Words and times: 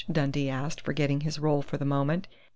Dundee 0.11 0.49
asked, 0.49 0.81
forgetting 0.81 1.21
his 1.21 1.37
role 1.37 1.61
for 1.61 1.77
the 1.77 1.85
moment. 1.85 2.27